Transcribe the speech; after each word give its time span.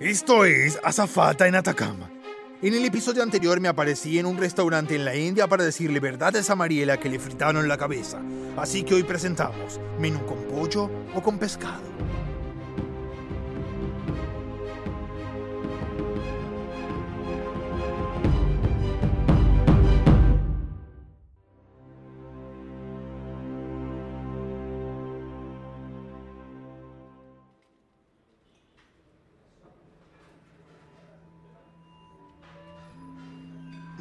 Esto 0.00 0.44
es 0.44 0.78
Azafata 0.84 1.48
en 1.48 1.54
Atacama. 1.54 2.10
En 2.60 2.74
el 2.74 2.84
episodio 2.84 3.22
anterior 3.22 3.60
me 3.60 3.68
aparecí 3.68 4.18
en 4.18 4.26
un 4.26 4.36
restaurante 4.36 4.94
en 4.94 5.06
la 5.06 5.16
India 5.16 5.46
para 5.46 5.64
decirle 5.64 6.00
verdades 6.00 6.50
a 6.50 6.54
Mariela 6.54 7.00
que 7.00 7.08
le 7.08 7.18
fritaron 7.18 7.66
la 7.66 7.78
cabeza. 7.78 8.20
Así 8.58 8.82
que 8.82 8.92
hoy 8.92 9.04
presentamos 9.04 9.80
menú 9.98 10.22
con 10.26 10.36
pollo 10.44 10.90
o 11.14 11.22
con 11.22 11.38
pescado. 11.38 11.95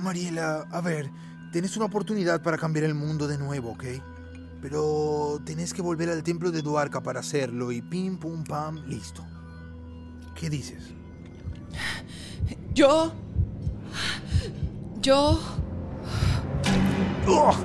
Mariela, 0.05 0.67
a 0.71 0.81
ver, 0.81 1.09
tenés 1.51 1.75
una 1.77 1.87
oportunidad 1.87 2.43
para 2.43 2.59
cambiar 2.59 2.85
el 2.85 2.93
mundo 2.93 3.27
de 3.27 3.39
nuevo, 3.39 3.71
¿ok? 3.71 3.85
Pero 4.61 5.41
tenés 5.43 5.73
que 5.73 5.81
volver 5.81 6.09
al 6.09 6.21
templo 6.21 6.51
de 6.51 6.61
Duarca 6.61 7.01
para 7.01 7.21
hacerlo 7.21 7.71
y 7.71 7.81
pim, 7.81 8.17
pum, 8.17 8.43
pam, 8.43 8.85
listo. 8.85 9.25
¿Qué 10.35 10.47
dices? 10.47 10.93
Yo... 12.75 13.11
Yo... 15.01 15.39
¡Oh! 17.27 17.55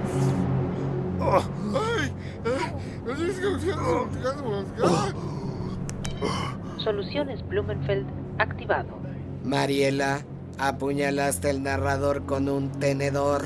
Soluciones 6.83 7.47
Blumenfeld 7.49 8.07
activado. 8.39 8.99
Mariela, 9.45 10.25
apuñalaste 10.61 11.51
al 11.51 11.63
narrador 11.63 12.27
con 12.27 12.49
un 12.49 12.71
tenedor. 12.73 13.45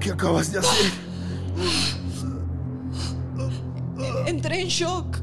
¿Qué 0.00 0.10
acabas 0.10 0.52
de 0.52 0.60
hacer? 0.60 0.92
Entré 4.26 4.62
en 4.62 4.68
shock. 4.68 5.18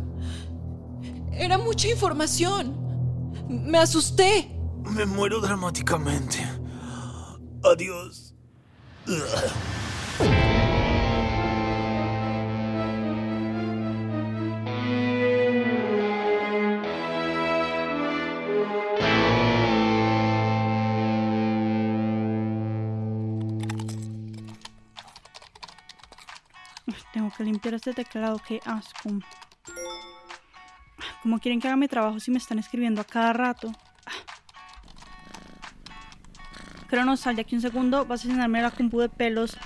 Era 1.31 1.57
mucha 1.57 1.89
información. 1.89 2.75
Me 3.49 3.79
asusté. 3.79 4.51
Me 4.83 5.05
muero 5.05 5.39
dramáticamente. 5.39 6.37
Adiós. 7.63 8.35
Tengo 27.13 27.31
que 27.35 27.43
limpiar 27.43 27.73
este 27.73 27.93
teclado, 27.93 28.39
qué 28.47 28.59
asco. 28.65 29.09
¿Cómo 31.21 31.39
quieren 31.39 31.59
que 31.59 31.67
haga 31.67 31.77
mi 31.77 31.87
trabajo 31.87 32.19
si 32.19 32.31
me 32.31 32.37
están 32.37 32.59
escribiendo 32.59 33.01
a 33.01 33.03
cada 33.03 33.33
rato? 33.33 33.71
Cronos, 36.87 37.19
sal 37.19 37.35
de 37.35 37.41
aquí 37.41 37.55
un 37.55 37.61
segundo. 37.61 38.05
Vas 38.05 38.23
a 38.23 38.27
llenarme 38.29 38.61
la 38.61 38.71
compu 38.71 38.99
de 38.99 39.09
pelos. 39.09 39.57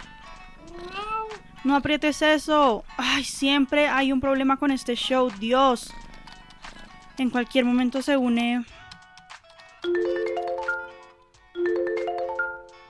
No 1.64 1.76
aprietes 1.76 2.22
eso. 2.22 2.84
Ay, 2.98 3.24
siempre 3.24 3.88
hay 3.88 4.12
un 4.12 4.20
problema 4.20 4.58
con 4.58 4.72
este 4.72 4.96
show. 4.96 5.30
Dios. 5.40 5.94
En 7.18 7.30
cualquier 7.30 7.66
momento 7.66 8.02
se 8.02 8.18
une. 8.18 8.66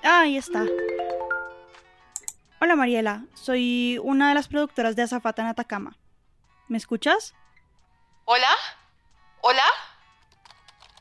Ahí 0.04 0.38
está. 0.38 0.64
Hola 2.64 2.76
Mariela, 2.76 3.24
soy 3.34 4.00
una 4.04 4.30
de 4.30 4.36
las 4.36 4.48
productoras 4.48 4.96
de 4.96 5.02
Azafata 5.02 5.42
en 5.42 5.48
Atacama. 5.48 5.98
¿Me 6.68 6.78
escuchas? 6.78 7.34
¿Hola? 8.26 8.52
¿Hola? 9.42 9.64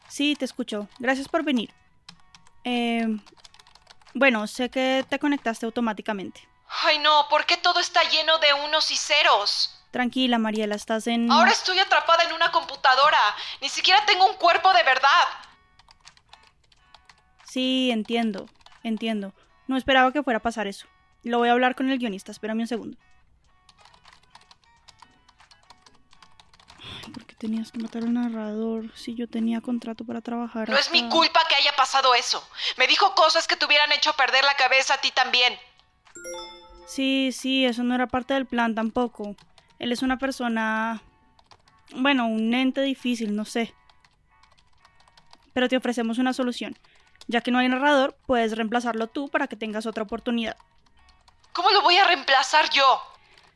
Sí, 0.08 0.36
te 0.36 0.46
escucho. 0.46 0.88
Gracias 0.98 1.28
por 1.28 1.44
venir. 1.44 1.70
Eh, 2.64 3.06
bueno, 4.14 4.46
sé 4.46 4.70
que 4.70 5.04
te 5.06 5.18
conectaste 5.18 5.66
automáticamente. 5.66 6.48
Ay 6.86 6.98
no, 7.00 7.26
¿por 7.28 7.44
qué 7.44 7.58
todo 7.58 7.78
está 7.78 8.02
lleno 8.04 8.38
de 8.38 8.54
unos 8.66 8.90
y 8.90 8.96
ceros? 8.96 9.84
Tranquila, 9.90 10.38
Mariela, 10.38 10.76
estás 10.76 11.08
en... 11.08 11.30
Ahora 11.30 11.50
estoy 11.50 11.78
atrapada 11.78 12.24
en 12.24 12.32
una 12.32 12.50
computadora. 12.52 13.20
Ni 13.60 13.68
siquiera 13.68 14.02
tengo 14.06 14.24
un 14.24 14.36
cuerpo 14.36 14.72
de 14.72 14.82
verdad. 14.82 15.28
Sí, 17.44 17.90
entiendo, 17.90 18.48
entiendo. 18.82 19.34
No 19.66 19.76
esperaba 19.76 20.10
que 20.10 20.22
fuera 20.22 20.38
a 20.38 20.42
pasar 20.42 20.66
eso. 20.66 20.86
Lo 21.22 21.38
voy 21.38 21.48
a 21.48 21.52
hablar 21.52 21.74
con 21.74 21.90
el 21.90 21.98
guionista, 21.98 22.32
espérame 22.32 22.60
un 22.60 22.66
segundo. 22.66 22.98
¿Por 27.12 27.24
qué 27.26 27.34
tenías 27.34 27.72
que 27.72 27.78
matar 27.78 28.02
al 28.02 28.14
narrador 28.14 28.96
si 28.96 29.14
yo 29.14 29.28
tenía 29.28 29.60
contrato 29.60 30.04
para 30.04 30.20
trabajar? 30.20 30.68
No 30.68 30.78
es 30.78 30.90
mi 30.90 31.08
culpa 31.08 31.40
que 31.48 31.56
haya 31.56 31.74
pasado 31.76 32.14
eso. 32.14 32.46
Me 32.78 32.86
dijo 32.86 33.14
cosas 33.14 33.46
que 33.46 33.56
te 33.56 33.66
hubieran 33.66 33.92
hecho 33.92 34.12
perder 34.14 34.44
la 34.44 34.54
cabeza 34.54 34.94
a 34.94 35.00
ti 35.00 35.10
también. 35.10 35.54
Sí, 36.86 37.30
sí, 37.32 37.64
eso 37.64 37.82
no 37.82 37.94
era 37.94 38.06
parte 38.06 38.34
del 38.34 38.46
plan 38.46 38.74
tampoco. 38.74 39.36
Él 39.78 39.92
es 39.92 40.02
una 40.02 40.18
persona... 40.18 41.02
Bueno, 41.94 42.26
un 42.26 42.54
ente 42.54 42.82
difícil, 42.82 43.34
no 43.34 43.44
sé. 43.44 43.74
Pero 45.52 45.68
te 45.68 45.76
ofrecemos 45.76 46.18
una 46.18 46.32
solución. 46.32 46.78
Ya 47.26 47.40
que 47.40 47.50
no 47.50 47.58
hay 47.58 47.68
narrador, 47.68 48.16
puedes 48.26 48.56
reemplazarlo 48.56 49.08
tú 49.08 49.28
para 49.28 49.46
que 49.46 49.56
tengas 49.56 49.86
otra 49.86 50.04
oportunidad. 50.04 50.56
¿Cómo 51.90 51.98
lo 51.98 52.04
voy 52.04 52.12
a 52.12 52.14
reemplazar 52.14 52.70
yo? 52.70 53.02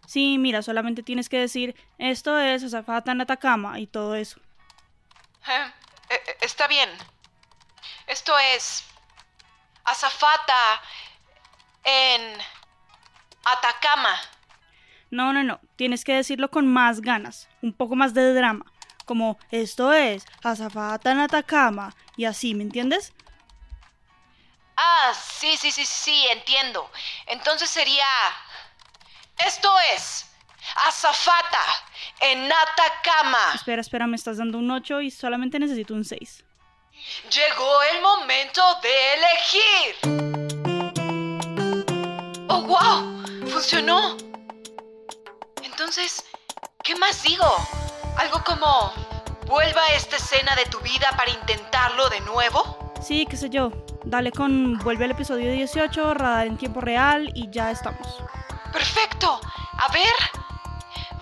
Sí, 0.09 0.39
mira, 0.39 0.61
solamente 0.61 1.05
tienes 1.05 1.29
que 1.29 1.39
decir, 1.39 1.77
esto 1.99 2.37
es 2.37 2.65
Azafata 2.65 3.13
en 3.13 3.21
Atacama 3.21 3.79
y 3.79 3.87
todo 3.87 4.17
eso. 4.17 4.41
Eh, 5.47 5.73
eh, 6.11 6.37
está 6.41 6.67
bien. 6.67 6.91
Esto 8.09 8.37
es 8.57 8.85
Azafata 9.85 10.83
en 11.85 12.37
Atacama. 13.45 14.17
No, 15.13 15.33
no, 15.33 15.45
no, 15.45 15.61
tienes 15.77 16.03
que 16.03 16.15
decirlo 16.15 16.51
con 16.51 16.67
más 16.67 17.03
ganas, 17.03 17.49
un 17.63 17.73
poco 17.73 17.95
más 17.95 18.15
de 18.15 18.35
drama. 18.35 18.67
Como, 19.05 19.39
esto 19.53 19.93
es 19.93 20.27
Azafata 20.43 21.13
en 21.13 21.21
Atacama 21.21 21.95
y 22.17 22.25
así, 22.25 22.57
¿me 22.57 22.65
entiendes? 22.65 23.13
Ah, 24.77 25.13
sí, 25.15 25.57
sí, 25.57 25.71
sí, 25.71 25.85
sí, 25.85 26.27
entiendo. 26.31 26.91
Entonces 27.27 27.71
sería... 27.71 28.07
Esto 29.39 29.75
es... 29.95 30.27
Azafata 30.87 31.63
en 32.21 32.51
Atacama. 32.51 33.53
Espera, 33.55 33.83
espera, 33.83 34.07
me 34.07 34.17
estás 34.17 34.39
dando 34.39 34.59
un 34.59 34.71
8 34.71 35.03
y 35.03 35.11
solamente 35.11 35.59
necesito 35.59 35.93
un 35.93 36.05
6. 36.05 36.43
Llegó 37.31 37.83
el 37.93 38.01
momento 38.01 38.63
de 38.83 39.15
elegir. 39.15 39.97
¡Oh, 42.49 42.63
wow! 42.63 43.51
¡Funcionó! 43.51 44.17
Entonces, 45.63 46.25
¿qué 46.83 46.97
más 46.97 47.23
digo? 47.23 47.45
Algo 48.17 48.43
como... 48.45 48.93
¿Vuelva 49.47 49.83
a 49.83 49.89
esta 49.89 50.17
escena 50.17 50.57
de 50.57 50.65
tu 50.67 50.81
vida 50.81 51.13
para 51.19 51.31
intentarlo 51.31 52.09
de 52.09 52.21
nuevo? 52.23 52.95
Sí, 53.07 53.27
qué 53.29 53.37
sé 53.37 53.51
yo. 53.51 53.71
Dale 54.05 54.33
con 54.33 54.79
vuelve 54.79 55.07
al 55.07 55.13
episodio 55.13 55.51
18, 55.51 56.15
radar 56.15 56.47
en 56.47 56.59
tiempo 56.59 56.81
real 56.81 57.31
y 57.35 57.51
ya 57.51 57.71
estamos. 57.71 58.23
¡Perfecto! 58.73 59.41
A 59.79 59.93
ver. 59.93 60.05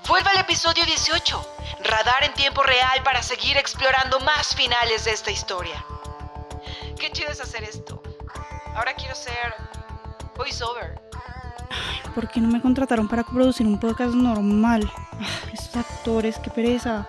Vuelve 0.08 0.30
al 0.30 0.38
episodio 0.38 0.84
18. 0.84 1.46
Radar 1.84 2.24
en 2.24 2.34
tiempo 2.34 2.62
real 2.62 3.02
para 3.04 3.22
seguir 3.22 3.56
explorando 3.56 4.18
más 4.20 4.54
finales 4.54 5.04
de 5.04 5.12
esta 5.12 5.30
historia. 5.30 5.84
Qué 6.98 7.10
chido 7.12 7.30
es 7.30 7.40
hacer 7.40 7.62
esto. 7.62 8.02
Ahora 8.74 8.94
quiero 8.94 9.14
ser 9.14 9.54
voiceover. 10.36 11.00
¿Por 12.14 12.28
qué 12.28 12.40
no 12.40 12.48
me 12.48 12.60
contrataron 12.60 13.08
para 13.08 13.22
producir 13.22 13.66
un 13.66 13.78
podcast 13.78 14.12
normal? 14.12 14.90
Ah, 14.94 15.50
esos 15.52 15.76
actores, 15.76 16.38
qué 16.40 16.50
pereza. 16.50 17.06